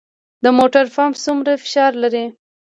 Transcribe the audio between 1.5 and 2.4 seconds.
فشار لري؟